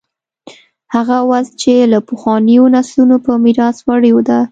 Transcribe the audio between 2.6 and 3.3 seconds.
نسلونو